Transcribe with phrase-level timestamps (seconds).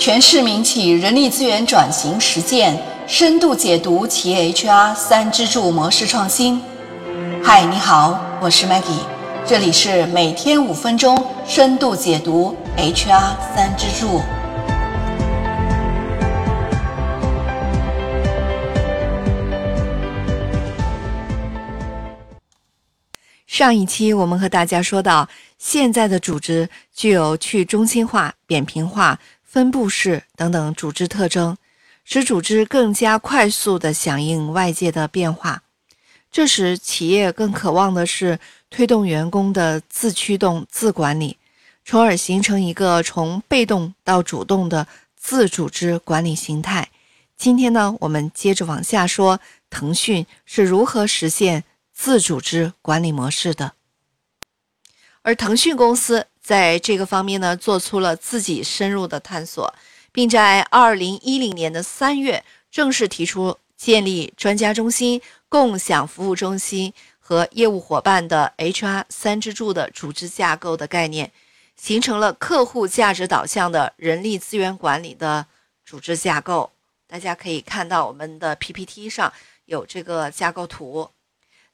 [0.00, 2.74] 全市民企人力资源转型实践
[3.06, 6.58] 深度解读企业 HR 三支柱模式创新。
[7.44, 9.04] 嗨，你好，我是 Maggie，
[9.44, 14.22] 这里是每天五分钟深度解读 HR 三支柱。
[23.46, 25.28] 上一期我们和大家说到，
[25.58, 29.18] 现在的组织具有去中心化、扁平化、
[29.50, 31.56] 分布式等等组织特征，
[32.04, 35.64] 使组织更加快速地响应外界的变化。
[36.30, 38.38] 这时，企业更渴望的是
[38.70, 41.36] 推动员工的自驱动、自管理，
[41.84, 44.86] 从而形成一个从被动到主动的
[45.16, 46.88] 自组织管理形态。
[47.36, 51.64] 今天呢，我们接着往下说，腾讯是如何实现。
[51.92, 53.72] 自组织管理模式的，
[55.20, 59.72] 而腾讯公司在这个方面呢，做出了自己深入的探索，
[60.10, 71.30] 并在二零一零年的三月正式提出建立专家中心、共享服务中心和业务伙伴的 HR 三支柱的组织架构的概念，
[71.76, 75.46] 形成了客户价值导向的人力资源管理的
[75.84, 76.70] 组织架构。
[77.06, 79.32] 大家可以看到我们的 PPT 上
[79.66, 81.10] 有这个架构图。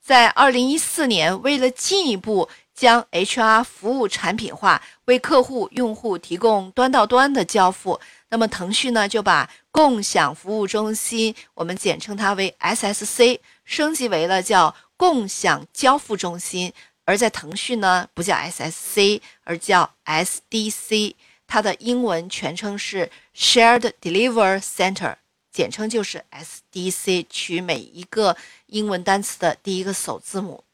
[0.00, 16.72] 在二零一四年，为了进一步将 HR 服务产品化，为客户用户提供端到端的交付，那么腾讯呢就把共享服务中心，我们简称它为 SSC，升级为了叫共享交付中心。
[17.06, 21.14] 而在腾讯呢，不叫 SSC，而叫 SDC，
[21.46, 25.14] 它的英文全称是 Shared Deliver Center，。
[25.50, 30.65] 简称就是 SDC，取每一个英文单词的第一个首字母。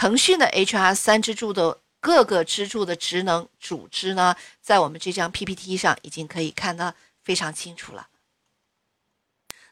[0.00, 8.06] 腾讯的 HR 三支柱的各个支柱的职能组织呢，在我们这张 PPT 上已经可以看得非常清楚了。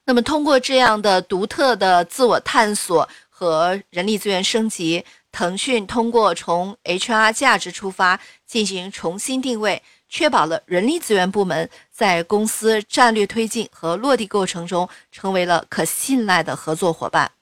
[0.05, 9.83] 那么，通过这样的独特的自我探索和人力资源升级，腾讯通过从 HR 价值出发进行重新定位。
[10.11, 17.33] 确保了人力资源部门在公司战略推进和落地过程中成为了可信赖的合作伙伴。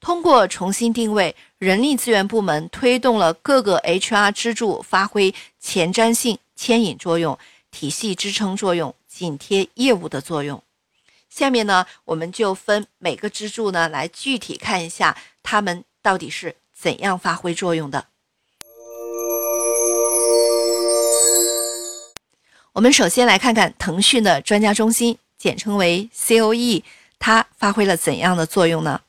[0.00, 7.38] 通过重新定位，人力资源部门推动了各个 HR 支柱发挥前瞻性牵引作用、
[7.70, 10.60] 体系支撑作用、紧贴业务的作用。
[11.30, 18.06] 下面呢，我们就分每个支柱呢来具体看一下，他们到底是怎样发挥作用的。
[22.72, 26.82] 我们首先来看看腾讯的专家中心，简称为 COE，
[27.20, 29.02] 它发挥了怎样的作用呢？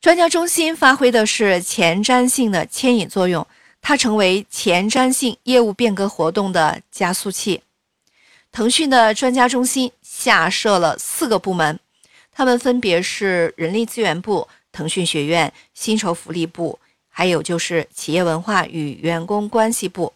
[0.00, 3.44] 专家中心发挥的是前瞻性的牵引作用，
[3.82, 7.62] 它成为前瞻性业务变革活动的加速器。
[8.52, 11.80] 腾讯的专家中心下设了四个部门，
[12.30, 16.78] 它们分别是人力资源部、腾讯学院、薪酬福利部，
[17.08, 20.12] 还有就是企业文化与员工关系部。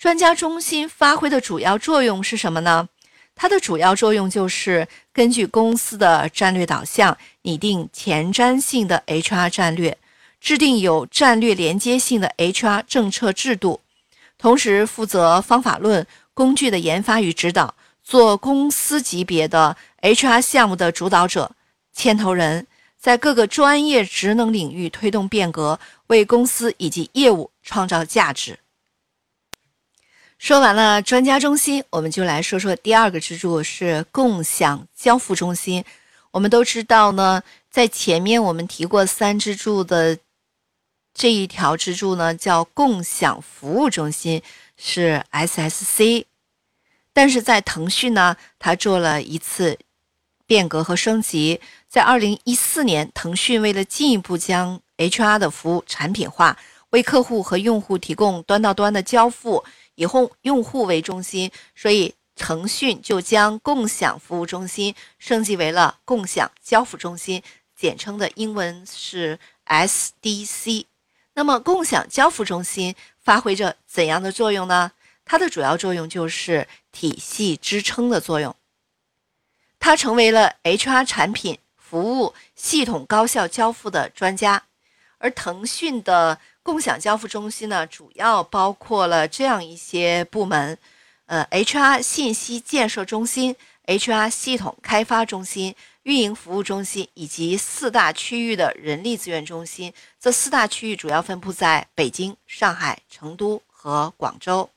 [0.00, 2.88] 专家中心发挥的主要作用是什么呢？
[3.36, 9.98] 它的主要作用就是根据公司的战略导向，拟定前瞻性的 HR 战略，
[10.40, 13.80] 制定有战略连接性的 HR 政策制度，
[14.38, 21.50] 同时负责方法论工具的研发与指导，做公司级别的 HR 项目的主导者、
[21.92, 22.66] 牵头人，
[22.98, 28.58] 在各个专业职能领域推动变革，为公司以及业务创造价值。
[30.38, 35.84] 说完了专家中心，我们就来说说第二个支柱是共享交付中心。
[36.32, 40.18] 我们都知道呢，在前面我们提过三支柱的
[41.14, 44.42] 这一条支柱呢，叫共享服务中心，
[44.76, 46.24] 是 SSC。
[47.12, 49.78] 但是在腾讯呢，它做了一次
[50.46, 51.60] 变革和升级。
[51.88, 56.58] 在二零一四年，腾讯为了进一步将 HR 的服务产品化，
[56.90, 59.64] 为客户和用户提供端到端的交付。
[59.94, 67.42] 以后用户为中心，所以腾讯就将共享服务中心升级为了共享交付中心，
[67.76, 70.86] 简称的英文是 SDC。
[71.34, 74.92] 那么，共享交付中心发挥着怎样的作用呢？
[75.24, 78.54] 它的主要作用就是体系支撑的作用。
[79.78, 84.64] 它成为了 HR 产品服务系统高效交付的专家，
[85.18, 86.40] 而腾讯的。
[86.64, 90.78] 共享交付中心呢，主要包括了这样一些部门，
[91.26, 93.54] 呃，HR 信息建设中心、
[93.86, 95.74] HR 系统开发中心、
[96.04, 99.92] 运营服务中心以及四大区域的人力资源中心。
[100.18, 104.70] 这四大区域主要分布在北京、上海、成都和广州。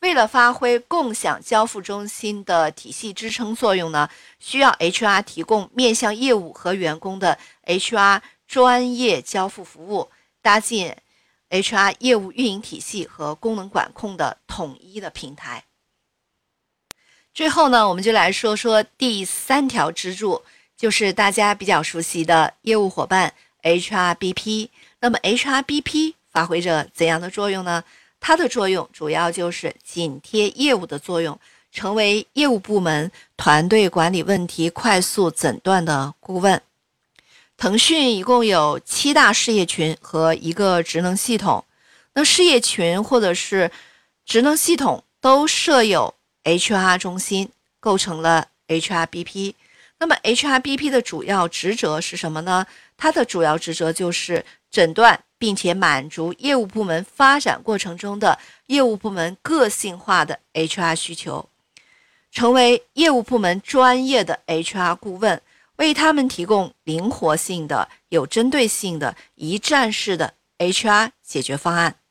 [0.00, 4.08] 为了发挥共享交付中心的体系支撑作用呢，
[4.38, 10.08] 需要 HR 提供面向业务和员工的 HR 专业交付服务，
[10.44, 11.02] 搭建
[11.48, 15.64] HR 业务运营体系和功能管控的统一的平台。
[17.32, 20.42] 最后呢，我们就来说说第三条支柱，
[20.76, 23.32] 就是大家比较熟悉的业务伙伴
[23.62, 24.68] HRBP。
[25.00, 27.82] 那么 HRBP 发挥着怎样的作用呢？
[28.20, 31.40] 它的作用主要就是紧贴业务的作用，
[31.72, 36.60] 成为业务部门团队管理问题快速诊断的顾问。
[37.56, 41.64] 腾讯一共有七大事业群和一个职能系统，
[42.14, 43.70] 那事业群或者是
[44.24, 46.14] 职能系统都设有
[46.44, 49.54] HR 中心，构成了 HRBP。
[49.98, 52.66] 那么 HRBP 的主要职责是什么呢？
[52.96, 55.20] 它的主要职责就是诊断。
[55.36, 61.50] 并且满足业务部门发展过程中的业务部门个性化的 HR 需求，
[62.32, 65.42] 成为业务部门专业的 HR 顾问，
[65.76, 72.03] 为他们提供灵活性的、有针对性的一站式的 HR 解决方案。